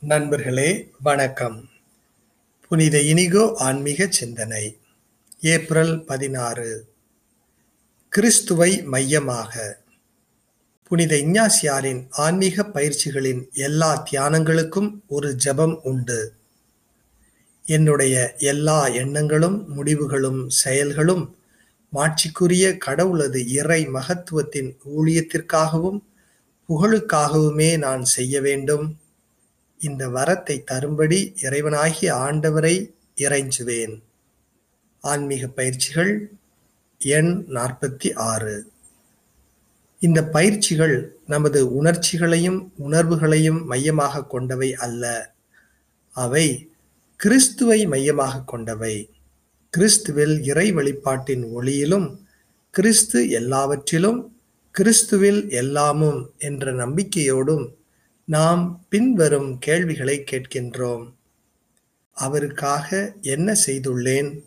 நண்பர்களே 0.00 0.90
வணக்கம். 1.02 1.68
புனித 2.68 3.00
இனிகோ 3.00 3.54
ஆன்மீக 3.56 4.06
சிந்தனை 4.10 4.78
ஏப்ரல் 5.40 6.04
பதினாறு. 6.04 6.88
கிறிஸ்துவை 8.08 8.82
மையமாக. 8.82 9.78
புனித 10.88 11.16
இஞ்ஞாசியாரின் 11.16 12.06
ஆன்மீக 12.10 12.62
பயிற்சிகளின் 12.62 13.52
எல்லா 13.52 14.06
தியானங்களுக்கும் 14.10 15.00
ஒரு 15.08 15.36
ஜெபம் 15.44 15.74
உண்டு. 15.82 16.32
என்னுடைய 17.64 18.34
எல்லா 18.38 18.86
எண்ணங்களும் 18.86 19.72
முடிவுகளும் 19.72 20.50
செயல்களும் 20.50 21.36
மாட்சிக்குரிய 21.92 22.78
கடவுளது 22.86 23.46
இறை 23.46 23.86
மகத்துவத்தின் 23.86 24.76
ஊழியத்திற்காகவும் 24.98 26.00
புகழுக்காகவுமே 26.68 27.78
நான் 27.78 28.04
செய்ய 28.04 28.40
வேண்டும். 28.40 28.98
இந்த 29.78 30.08
வரத்தை 30.08 30.64
தரும்படி 30.64 31.32
இறைவனாகி 31.40 32.10
ஆண்டவரை 32.10 32.94
இறைஞ்சுவேன். 33.16 34.02
ஆன்மீக 35.00 35.46
பயிற்சிகள் 35.46 36.30
எண் 36.98 37.44
நாற்பத்தி 37.48 38.14
ஆறு. 38.14 38.70
இந்த 40.00 40.24
பயிற்சிகள் 40.24 41.20
நமது 41.26 41.74
உணர்ச்சிகளையும் 41.74 42.72
உணர்வுகளையும் 42.76 43.64
மையமாக 43.64 44.24
கொண்டவை 44.24 44.74
அல்ல. 44.74 45.34
அவை 46.10 46.70
கிறிஸ்துவை 47.16 47.86
மையமாக 47.86 48.42
கொண்டவை. 48.42 49.10
கிறிஸ்துவில் 49.76 50.42
இறை 50.42 50.72
வழிபாட்டின் 50.72 51.44
ஒளியிலும் 51.44 52.18
கிறிஸ்து 52.70 53.30
எல்லாவற்றிலும் 53.30 54.36
கிறிஸ்துவில் 54.78 55.50
எல்லாமும் 55.50 56.30
என்ற 56.38 56.72
நம்பிக்கையோடும் 56.72 57.77
நாம் 58.28 58.84
பின்வரும் 58.88 59.58
கேள்விகளை 59.58 60.24
கேட்கின்றோம். 60.30 61.12
அவருக்காக 62.12 63.12
என்ன 63.20 63.54
செய்துள்ளேன்? 63.66 64.42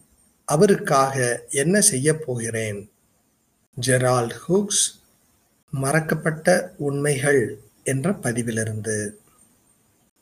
அவருக்காக 0.45 1.45
என்ன 1.49 1.81
செய்யப் 1.81 2.25
போகிறேன்? 2.25 2.91
ஜெரால்ட் 3.87 4.35
ஹூக்ஸ் 4.49 4.99
மறக்கப்பட்ட 5.81 6.69
உண்மைகள் 6.77 7.59
என்ற 7.83 8.11
பதிவிலிருந்து. 8.11 9.09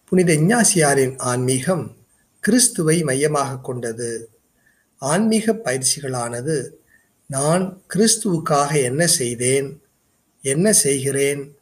புனித 0.05 0.33
இஞ்ஞாசியாரின் 0.33 1.17
ஆன்மீகம் 1.17 1.97
கிறிஸ்துவை 2.39 3.03
மையமாக 3.03 3.57
கொண்டது. 3.57 4.29
ஆன்மீக 4.97 5.53
பயிற்சிகளானது 5.53 6.69
நான் 7.27 7.81
கிறிஸ்துவுக்காக 7.93 8.83
என்ன 8.83 9.07
செய்தேன்? 9.07 9.81
என்ன 10.41 10.73
செய்கிறேன்? 10.73 11.57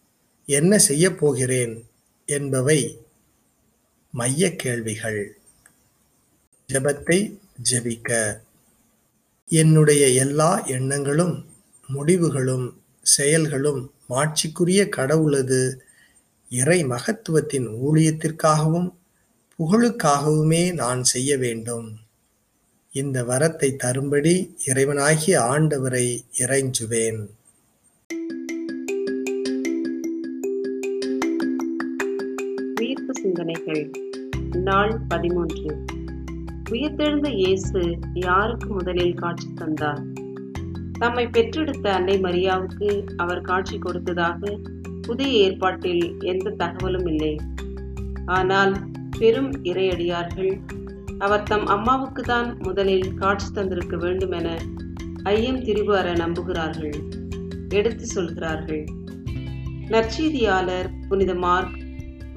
என்ன 0.45 0.77
செய்யப் 0.77 1.19
போகிறேன்? 1.19 1.86
என்பவை 2.27 2.99
மைய 4.11 4.55
கேள்விகள். 4.55 5.37
ஜெபத்தை 6.73 7.37
ஜெபிக்க. 7.71 8.39
என்னுடைய 9.47 10.07
எல்லா 10.09 10.65
எண்ணங்களும் 10.65 11.45
முடிவுகளும் 11.87 12.81
செயல்களும் 13.01 13.91
மாட்சிக்குரிய 14.09 14.89
கடவுளது 14.89 15.75
இறை 16.49 16.85
மகத்துவத்தின் 16.85 17.67
ஊழியத்திற்காகவும் 17.87 18.93
புகழுக்காகவுமே 19.59 20.73
நான் 20.73 21.03
செய்ய 21.03 21.37
வேண்டும். 21.37 21.99
இந்த 22.91 23.23
வரத்தை 23.23 23.75
தரும்படி 23.75 24.55
இறைவனாகிய 24.65 25.39
ஆண்டவரை 25.39 26.25
இறைஞ்சுவேன். 26.37 27.27
சிந்தனைகள் 33.47 33.83
நாள் 34.63 34.93
பதிமூன்று. 35.07 35.73
உயிர்த்தெழுந்த 36.71 37.27
இயேசு 37.29 37.81
யாருக்கு 38.13 38.69
முதலில் 38.73 39.13
காட்சி 39.13 39.47
தந்தார்? 39.53 40.01
தம்மை 40.91 41.27
பெற்றெடுத்த 41.27 41.85
அன்னை 41.93 42.15
மரியாவுக்கு 42.21 42.89
அவர் 43.17 43.41
காட்சி 43.41 43.77
கொடுத்ததாக 43.77 44.51
புதிய 45.01 45.29
ஏற்பாட்டில் 45.43 46.03
எந்த 46.23 46.53
தகவலும் 46.57 47.05
இல்லை. 47.05 47.31
ஆனால் 48.25 48.75
பெரும் 49.19 49.51
இறையடியார்கள் 49.63 50.53
அவர் 51.19 51.47
தம் 51.53 51.65
அம்மாவுக்கு 51.65 52.23
தான் 52.23 52.57
முதலில் 52.59 53.09
காட்சி 53.13 53.49
தந்திருக்க 53.53 53.97
வேண்டும் 53.97 54.31
என 54.31 54.59
ஐயம் 55.23 55.63
திரிவு 55.63 55.95
அற 55.95 56.13
நம்புகிறார்கள். 56.25 56.99
எடுத்து 57.69 58.05
சொல்கிறார்கள். 58.05 58.85
நற்செய்தியாளர் 59.87 60.91
புனித 61.09 61.33
மார்க் 61.35 61.85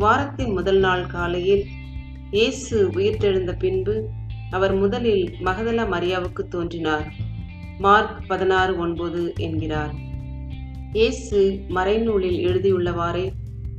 வாரத்தின் 0.00 0.52
முதல் 0.52 0.78
நாள் 0.78 1.06
காலையில் 1.06 1.64
இயேசு 2.30 2.88
உயிர்த்தெழுந்த 2.88 3.52
பின்பு 3.58 3.94
அவர் 4.50 4.74
முதலில் 4.74 5.24
மகதலா 5.44 5.84
மரியாவுக்கு 5.94 6.42
தோன்றினார். 6.48 7.12
மார்க் 7.78 8.22
பதினாறு 8.28 8.78
ஒன்பது 8.78 9.32
என்கிறார். 9.36 9.92
இயேசு 10.92 11.40
மறைநூலில் 11.68 12.38
எழுதியுள்ளவாறே 12.46 13.30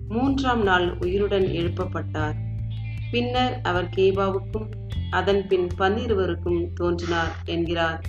மூன்றாம் 0.09 0.63
நாள் 0.63 0.97
உயிருடன் 0.99 1.45
எழுப்பப்பட்டார். 1.45 2.37
பின்னர் 3.11 3.59
அவர் 3.63 3.89
கேபாவுக்கும் 3.95 4.67
அதன் 5.11 5.47
பின் 5.47 5.67
பன்னிருவருக்கும் 5.77 6.61
தோன்றினார் 6.73 7.33
என்கிறார். 7.45 7.99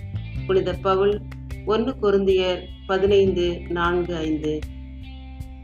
புனித 0.47 0.73
பவுல் 0.73 1.23
ஒன்று 1.67 1.95
கொருந்தியர் 2.03 2.63
பதினைந்து 2.87 3.61
நான்கு 3.69 4.17
ஐந்து. 4.17 4.59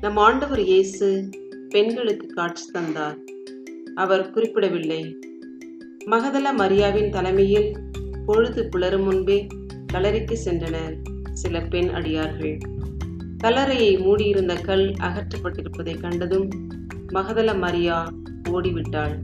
நம் 0.00 0.16
ஆண்டவர் 0.16 0.60
இயேசு 0.60 1.30
பெண்களுக்கு 1.70 2.26
காட்சி 2.26 2.70
தந்தார். 2.70 3.18
அவர் 3.94 4.30
குறிப்பிடவில்லை. 4.30 5.18
மகதல 6.06 6.52
மரியாவின் 6.58 7.10
தலைமையில் 7.10 7.76
பொழுது 8.26 8.68
புலரும் 8.72 9.04
முன்பே 9.04 9.46
கலரிக்கு 9.92 10.36
சென்றனர் 10.44 10.96
சில 11.32 11.60
பெண் 11.60 11.88
அடியார்கள். 11.88 12.58
கலரையை 13.44 14.00
மூடியிருந்த 14.00 14.54
கல் 14.54 14.94
அகற்றப்பட்டிருப்பதை 15.00 16.00
கண்டதும் 16.00 16.50
மகதல 17.08 17.58
மரியா 17.58 18.12
ஓடிவிட்டாள். 18.44 19.22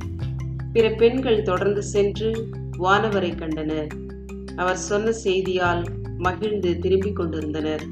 பிற 0.73 0.91
பெண்கள் 0.91 1.43
தொடர்ந்து 1.43 1.83
சென்று 1.83 2.49
வானவரை 2.79 3.37
கண்டனர். 3.37 3.87
அவர் 4.57 4.77
சொன்ன 4.77 5.13
செய்தியால் 5.25 5.85
மகிழ்ந்து 6.19 6.79
திரும்பிக் 6.79 7.17
கொண்டிருந்தனர். 7.17 7.83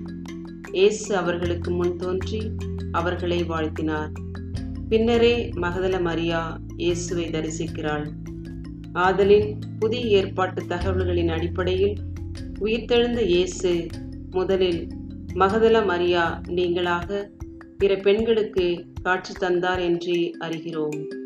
இயேசு 0.73 1.17
அவர்களுக்கு 1.17 1.71
முன் 1.71 1.97
தோன்றி 1.97 2.51
அவர்களை 2.93 3.45
வாழ்த்தினார். 3.45 4.13
பின்னரே 4.89 5.49
மகதல 5.49 6.01
மரியா 6.01 6.61
இயேசுவை 6.77 7.25
தரிசிக்கிறாள். 7.25 8.07
ஆதலின் 8.93 9.59
புதிய 9.79 10.07
ஏற்பாட்டு 10.07 10.63
தகவல்களின் 10.67 11.29
அடிப்படையில் 11.29 11.95
உயிர்த்தெழுந்த 12.61 13.21
இயேசு 13.23 13.87
முதலில் 14.31 14.89
மகதல 15.35 15.85
மரியா 15.87 16.41
நீங்களாக 16.49 17.29
பிற 17.79 17.97
பெண்களுக்கு 17.97 18.85
காட்சி 19.03 19.33
தந்தார் 19.33 19.81
என்று 19.81 20.37
அறிகிறோம். 20.41 21.22